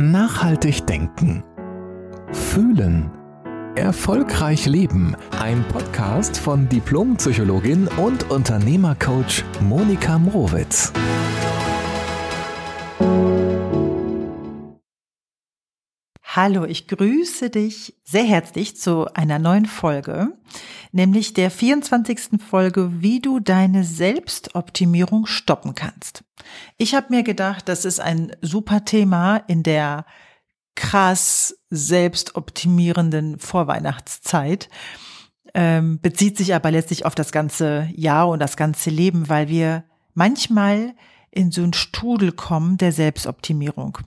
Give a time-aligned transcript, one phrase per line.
[0.00, 1.42] Nachhaltig denken.
[2.30, 3.10] Fühlen.
[3.74, 5.16] Erfolgreich leben.
[5.40, 10.92] Ein Podcast von Diplompsychologin und Unternehmercoach Monika Mrowitz.
[16.40, 20.38] Hallo, ich grüße dich sehr herzlich zu einer neuen Folge,
[20.92, 22.40] nämlich der 24.
[22.48, 26.22] Folge, wie du deine Selbstoptimierung stoppen kannst.
[26.76, 30.06] Ich habe mir gedacht, das ist ein super Thema in der
[30.76, 34.68] krass selbstoptimierenden Vorweihnachtszeit,
[35.54, 39.86] ähm, bezieht sich aber letztlich auf das ganze Jahr und das ganze Leben, weil wir
[40.14, 40.94] manchmal
[41.32, 43.98] in so einen Strudel kommen der Selbstoptimierung.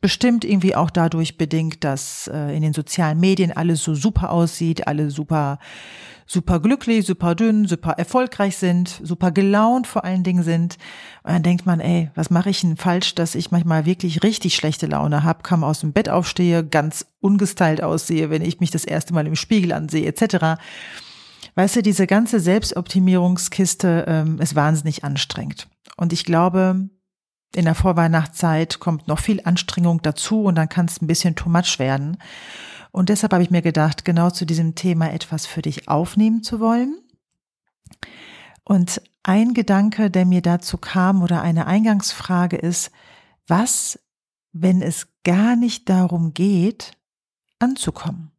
[0.00, 4.86] Bestimmt irgendwie auch dadurch bedingt, dass äh, in den sozialen Medien alles so super aussieht,
[4.86, 5.58] alle super,
[6.26, 10.78] super glücklich, super dünn, super erfolgreich sind, super gelaunt vor allen Dingen sind.
[11.22, 14.54] Und dann denkt man, ey, was mache ich denn falsch, dass ich manchmal wirklich richtig
[14.54, 18.84] schlechte Laune habe, kaum aus dem Bett aufstehe, ganz ungestylt aussehe, wenn ich mich das
[18.84, 20.60] erste Mal im Spiegel ansehe, etc.
[21.56, 25.68] Weißt du, diese ganze Selbstoptimierungskiste ähm, ist wahnsinnig anstrengend.
[25.96, 26.88] Und ich glaube,
[27.54, 31.48] in der Vorweihnachtszeit kommt noch viel Anstrengung dazu und dann kann es ein bisschen too
[31.48, 32.18] much werden.
[32.92, 36.60] Und deshalb habe ich mir gedacht, genau zu diesem Thema etwas für dich aufnehmen zu
[36.60, 37.00] wollen.
[38.64, 42.90] Und ein Gedanke, der mir dazu kam oder eine Eingangsfrage ist,
[43.46, 43.98] was,
[44.52, 46.92] wenn es gar nicht darum geht,
[47.58, 48.30] anzukommen?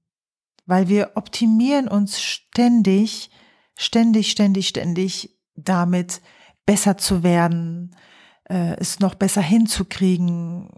[0.66, 3.30] Weil wir optimieren uns ständig,
[3.76, 6.22] ständig, ständig, ständig damit,
[6.66, 7.96] besser zu werden,
[8.52, 10.70] äh, es noch besser hinzukriegen.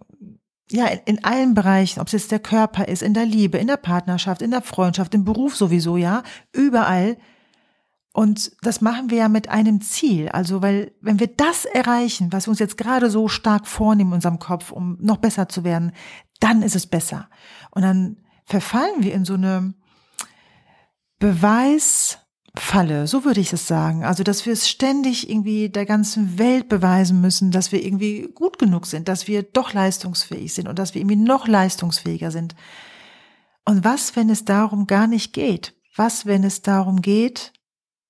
[0.69, 3.67] Ja, in, in allen Bereichen, ob es jetzt der Körper ist, in der Liebe, in
[3.67, 7.17] der Partnerschaft, in der Freundschaft, im Beruf sowieso, ja, überall.
[8.13, 10.29] Und das machen wir ja mit einem Ziel.
[10.29, 14.15] Also, weil, wenn wir das erreichen, was wir uns jetzt gerade so stark vornehmen in
[14.15, 15.93] unserem Kopf, um noch besser zu werden,
[16.39, 17.27] dann ist es besser.
[17.71, 19.73] Und dann verfallen wir in so eine
[21.17, 22.19] Beweis,
[22.55, 24.03] Falle, so würde ich es sagen.
[24.03, 28.59] Also, dass wir es ständig irgendwie der ganzen Welt beweisen müssen, dass wir irgendwie gut
[28.59, 32.55] genug sind, dass wir doch leistungsfähig sind und dass wir irgendwie noch leistungsfähiger sind.
[33.65, 35.73] Und was, wenn es darum gar nicht geht?
[35.95, 37.53] Was, wenn es darum geht,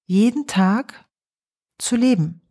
[0.05, 1.05] jeden Tag
[1.77, 2.41] zu leben?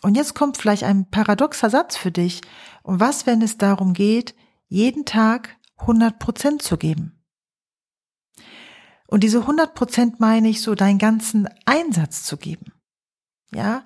[0.00, 2.40] Und jetzt kommt vielleicht ein paradoxer Satz für dich.
[2.82, 4.34] Und was, wenn es darum geht,
[4.68, 7.17] jeden Tag 100 Prozent zu geben?
[9.10, 12.72] Und diese 100 Prozent meine ich so, deinen ganzen Einsatz zu geben.
[13.52, 13.82] Ja,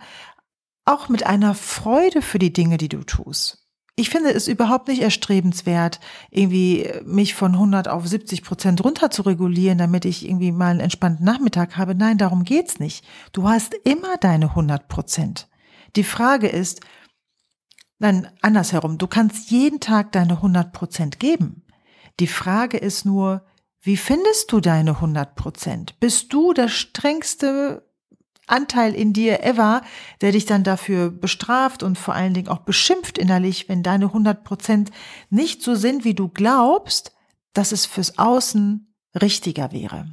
[0.84, 3.62] auch mit einer Freude für die Dinge, die du tust.
[3.94, 6.00] Ich finde es überhaupt nicht erstrebenswert,
[6.30, 10.80] irgendwie mich von 100 auf 70 Prozent runter zu regulieren, damit ich irgendwie mal einen
[10.80, 11.94] entspannten Nachmittag habe.
[11.94, 13.04] Nein, darum geht's nicht.
[13.32, 15.48] Du hast immer deine 100 Prozent.
[15.94, 16.80] Die Frage ist,
[17.98, 21.62] nein, andersherum, du kannst jeden Tag deine 100 Prozent geben.
[22.18, 23.44] Die Frage ist nur,
[23.82, 25.98] wie findest du deine 100 Prozent?
[25.98, 27.84] Bist du der strengste
[28.46, 29.82] Anteil in dir ever,
[30.20, 34.44] der dich dann dafür bestraft und vor allen Dingen auch beschimpft innerlich, wenn deine 100
[34.44, 34.90] Prozent
[35.30, 37.12] nicht so sind, wie du glaubst,
[37.54, 40.08] dass es fürs Außen richtiger wäre?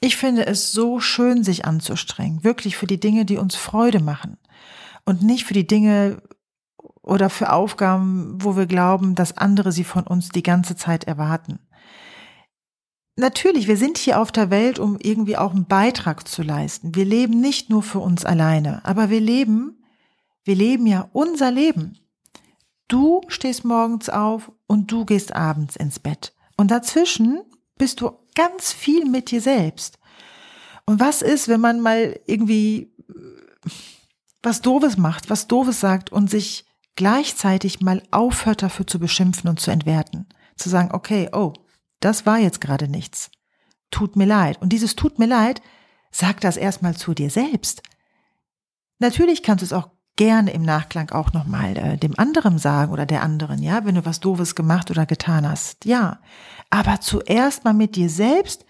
[0.00, 4.38] Ich finde es so schön, sich anzustrengen, wirklich für die Dinge, die uns Freude machen
[5.04, 6.22] und nicht für die Dinge,
[7.08, 11.58] oder für Aufgaben, wo wir glauben, dass andere sie von uns die ganze Zeit erwarten.
[13.16, 16.94] Natürlich, wir sind hier auf der Welt, um irgendwie auch einen Beitrag zu leisten.
[16.94, 19.82] Wir leben nicht nur für uns alleine, aber wir leben,
[20.44, 21.98] wir leben ja unser Leben.
[22.86, 26.32] Du stehst morgens auf und du gehst abends ins Bett.
[26.56, 27.40] Und dazwischen
[27.76, 29.98] bist du ganz viel mit dir selbst.
[30.86, 32.94] Und was ist, wenn man mal irgendwie
[34.42, 36.67] was Doofes macht, was Doofes sagt und sich
[36.98, 40.26] gleichzeitig mal aufhört dafür zu beschimpfen und zu entwerten.
[40.56, 41.52] Zu sagen, okay, oh,
[42.00, 43.30] das war jetzt gerade nichts.
[43.92, 44.60] Tut mir leid.
[44.60, 45.62] Und dieses tut mir leid,
[46.10, 47.82] sag das erstmal zu dir selbst.
[48.98, 53.06] Natürlich kannst du es auch gerne im Nachklang auch nochmal äh, dem anderen sagen oder
[53.06, 55.84] der anderen, ja, wenn du was Doofes gemacht oder getan hast.
[55.84, 56.18] Ja.
[56.68, 58.66] Aber zuerst mal mit dir selbst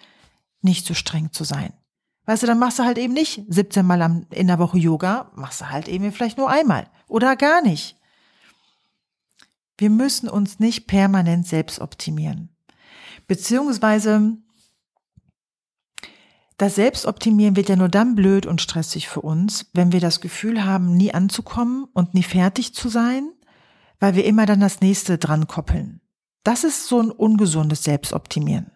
[0.60, 1.72] nicht so streng zu sein.
[2.26, 5.62] Weißt du, dann machst du halt eben nicht 17 Mal in der Woche Yoga, machst
[5.62, 7.97] du halt eben vielleicht nur einmal oder gar nicht.
[9.78, 12.50] Wir müssen uns nicht permanent selbst optimieren.
[13.28, 14.36] Beziehungsweise
[16.56, 20.64] das Selbstoptimieren wird ja nur dann blöd und stressig für uns, wenn wir das Gefühl
[20.64, 23.30] haben, nie anzukommen und nie fertig zu sein,
[24.00, 26.00] weil wir immer dann das nächste dran koppeln.
[26.42, 28.72] Das ist so ein ungesundes Selbstoptimieren.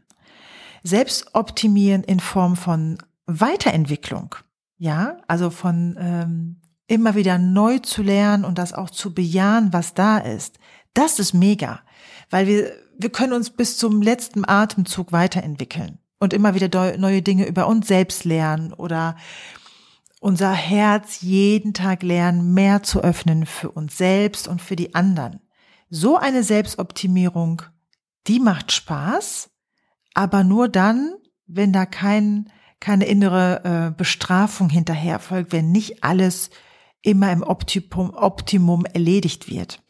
[0.84, 4.36] Selbstoptimieren in Form von Weiterentwicklung,
[4.78, 9.94] ja, also von ähm, immer wieder neu zu lernen und das auch zu bejahen, was
[9.94, 10.58] da ist,
[10.94, 11.80] das ist mega,
[12.30, 17.46] weil wir, wir können uns bis zum letzten Atemzug weiterentwickeln und immer wieder neue Dinge
[17.46, 19.16] über uns selbst lernen oder
[20.20, 25.40] unser Herz jeden Tag lernen, mehr zu öffnen für uns selbst und für die anderen.
[25.90, 27.62] So eine Selbstoptimierung,
[28.28, 29.50] die macht Spaß,
[30.14, 31.14] aber nur dann,
[31.46, 36.50] wenn da kein, keine innere äh, Bestrafung hinterher folgt, wenn nicht alles
[37.02, 39.82] immer im Optimum, Optimum erledigt wird.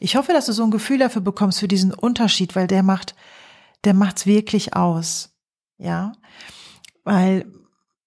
[0.00, 3.14] Ich hoffe, dass du so ein Gefühl dafür bekommst für diesen Unterschied, weil der macht,
[3.84, 5.34] der macht's wirklich aus.
[5.78, 6.12] Ja,
[7.02, 7.46] weil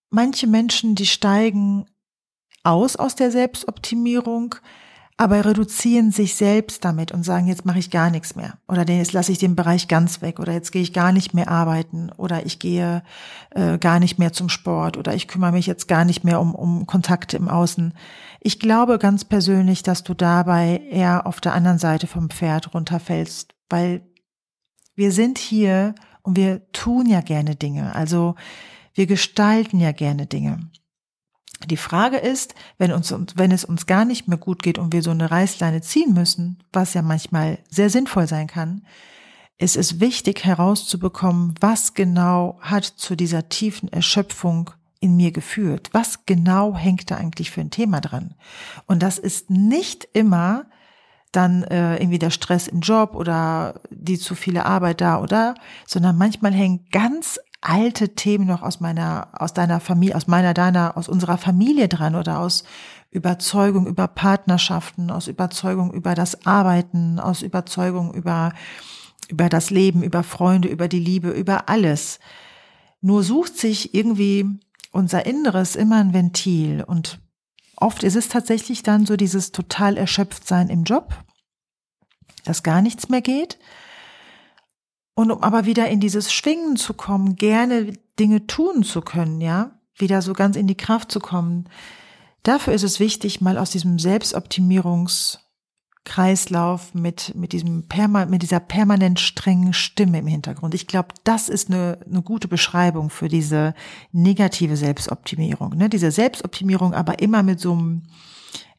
[0.10, 1.86] manche Menschen, die steigen
[2.64, 4.56] aus aus der Selbstoptimierung,
[5.20, 9.14] aber reduzieren sich selbst damit und sagen, jetzt mache ich gar nichts mehr oder jetzt
[9.14, 12.46] lasse ich den Bereich ganz weg oder jetzt gehe ich gar nicht mehr arbeiten oder
[12.46, 13.02] ich gehe
[13.50, 16.54] äh, gar nicht mehr zum Sport oder ich kümmere mich jetzt gar nicht mehr um,
[16.54, 17.94] um Kontakte im Außen.
[18.42, 23.56] Ich glaube ganz persönlich, dass du dabei eher auf der anderen Seite vom Pferd runterfällst,
[23.70, 24.02] weil
[24.96, 27.96] wir sind hier und wir tun ja gerne Dinge.
[27.96, 28.36] Also
[28.94, 30.70] wir gestalten ja gerne Dinge.
[31.66, 35.02] Die Frage ist, wenn uns, wenn es uns gar nicht mehr gut geht und wir
[35.02, 38.84] so eine Reißleine ziehen müssen, was ja manchmal sehr sinnvoll sein kann,
[39.58, 44.70] ist es wichtig herauszubekommen, was genau hat zu dieser tiefen Erschöpfung
[45.00, 45.90] in mir geführt?
[45.94, 48.36] Was genau hängt da eigentlich für ein Thema dran?
[48.86, 50.66] Und das ist nicht immer
[51.32, 55.56] dann äh, irgendwie der Stress im Job oder die zu viele Arbeit da oder,
[55.86, 60.96] sondern manchmal hängen ganz alte Themen noch aus meiner, aus deiner Familie, aus meiner, deiner,
[60.98, 62.64] aus unserer Familie dran oder aus
[63.10, 68.54] Überzeugung über Partnerschaften, aus Überzeugung über das Arbeiten, aus Überzeugung über,
[69.30, 72.20] über das Leben, über Freunde, über die Liebe, über alles.
[73.02, 74.46] Nur sucht sich irgendwie
[74.92, 77.20] unser Inneres immer ein Ventil und
[77.76, 81.24] oft ist es tatsächlich dann so dieses total erschöpft sein im Job,
[82.44, 83.58] dass gar nichts mehr geht
[85.18, 89.72] und um aber wieder in dieses Schwingen zu kommen, gerne Dinge tun zu können, ja,
[89.96, 91.68] wieder so ganz in die Kraft zu kommen.
[92.44, 99.20] Dafür ist es wichtig, mal aus diesem Selbstoptimierungskreislauf mit, mit diesem Perma, mit dieser permanent
[99.20, 100.76] strengen Stimme im Hintergrund.
[100.76, 103.74] Ich glaube, das ist eine, eine gute Beschreibung für diese
[104.12, 105.78] negative Selbstoptimierung.
[105.78, 105.90] Ne?
[105.90, 108.04] Diese Selbstoptimierung aber immer mit so einem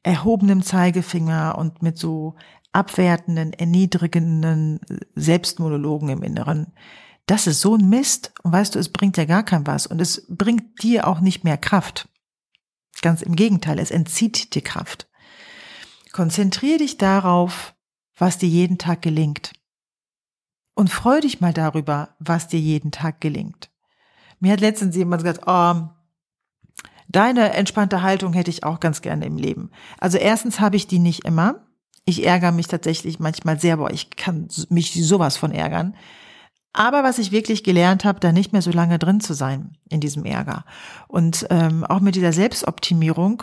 [0.05, 2.37] erhobenen Zeigefinger und mit so
[2.73, 4.81] abwertenden, erniedrigenden
[5.15, 6.73] Selbstmonologen im Inneren.
[7.26, 8.32] Das ist so ein Mist.
[8.43, 9.87] Und weißt du, es bringt ja gar kein was.
[9.87, 12.09] Und es bringt dir auch nicht mehr Kraft.
[13.03, 15.09] Ganz im Gegenteil, es entzieht dir Kraft.
[16.12, 17.75] Konzentriere dich darauf,
[18.17, 19.53] was dir jeden Tag gelingt.
[20.75, 23.70] Und freu dich mal darüber, was dir jeden Tag gelingt.
[24.41, 25.88] Mir hat letztens jemand gesagt, oh,
[27.09, 29.70] deine entspannte Haltung hätte ich auch ganz gerne im Leben.
[29.99, 31.68] Also erstens habe ich die nicht immer.
[32.08, 35.94] Ich ärgere mich tatsächlich manchmal sehr, boah, ich kann mich sowas von ärgern.
[36.72, 40.00] Aber was ich wirklich gelernt habe, da nicht mehr so lange drin zu sein in
[40.00, 40.64] diesem Ärger.
[41.06, 43.43] Und ähm, auch mit dieser Selbstoptimierung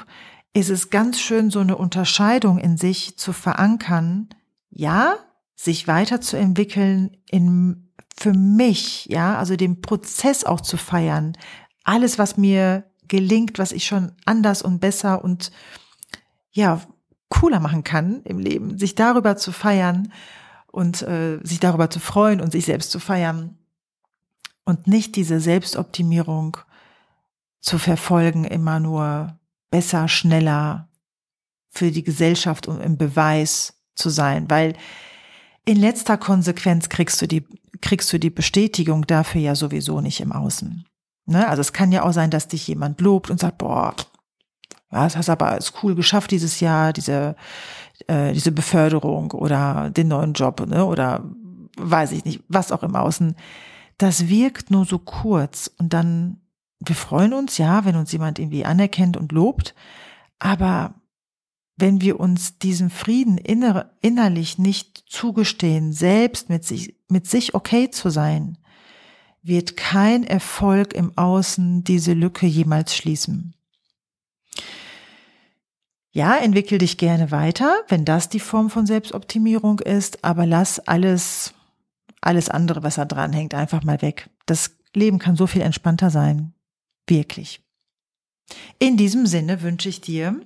[0.54, 4.30] ist es ganz schön, so eine Unterscheidung in sich zu verankern.
[4.72, 5.14] Ja,
[5.56, 11.38] sich weiterzuentwickeln in für mich, ja, also den Prozess auch zu feiern.
[11.84, 15.52] Alles, was mir gelingt, was ich schon anders und besser und
[16.50, 16.82] ja,
[17.46, 20.12] cooler machen kann im Leben, sich darüber zu feiern
[20.72, 23.56] und äh, sich darüber zu freuen und sich selbst zu feiern
[24.64, 26.58] und nicht diese Selbstoptimierung
[27.62, 29.38] zu verfolgen, immer nur
[29.70, 30.90] besser, schneller
[31.70, 34.74] für die Gesellschaft und im Beweis zu sein, weil
[35.66, 37.46] in letzter Konsequenz kriegst du die,
[37.80, 40.84] kriegst du die Bestätigung dafür ja sowieso nicht im Außen.
[41.28, 41.48] Ne?
[41.48, 43.94] Also es kann ja auch sein, dass dich jemand lobt und sagt, boah,
[44.92, 47.36] ja, das hast aber alles cool geschafft dieses Jahr, diese,
[48.08, 50.86] äh, diese Beförderung oder den neuen Job, ne?
[50.86, 51.24] Oder
[51.78, 53.36] weiß ich nicht, was auch im Außen.
[53.98, 56.42] Das wirkt nur so kurz und dann,
[56.80, 59.74] wir freuen uns, ja, wenn uns jemand irgendwie anerkennt und lobt,
[60.40, 60.96] aber
[61.78, 67.90] wenn wir uns diesen Frieden inner, innerlich nicht zugestehen, selbst mit sich, mit sich okay
[67.90, 68.58] zu sein,
[69.42, 73.54] wird kein Erfolg im Außen diese Lücke jemals schließen.
[76.16, 81.54] Ja, entwickel dich gerne weiter, wenn das die Form von Selbstoptimierung ist, aber lass alles,
[82.22, 84.30] alles andere, was da dran hängt, einfach mal weg.
[84.46, 86.54] Das Leben kann so viel entspannter sein.
[87.06, 87.62] Wirklich.
[88.80, 90.40] In diesem Sinne wünsche ich dir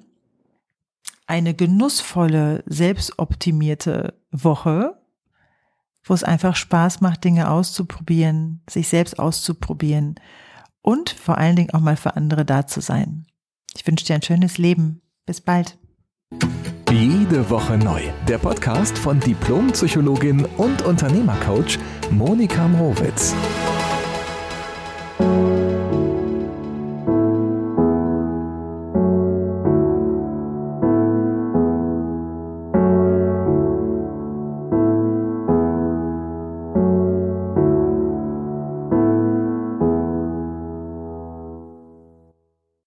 [1.27, 4.99] eine genussvolle, selbstoptimierte Woche,
[6.03, 10.15] wo es einfach Spaß macht, Dinge auszuprobieren, sich selbst auszuprobieren
[10.81, 13.27] und vor allen Dingen auch mal für andere da zu sein.
[13.75, 15.03] Ich wünsche dir ein schönes Leben.
[15.29, 15.77] Bis bald.
[16.91, 18.01] Jede Woche neu.
[18.27, 21.77] Der Podcast von Diplompsychologin und Unternehmercoach
[22.09, 23.35] Monika Mrowitz.